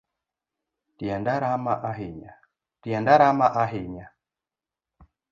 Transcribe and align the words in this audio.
Tienda 0.97 1.33
rama 1.43 1.73
ahinya 3.61 4.05